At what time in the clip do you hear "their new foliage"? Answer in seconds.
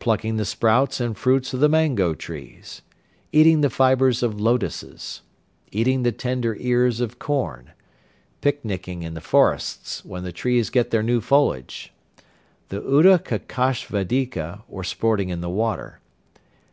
10.90-11.92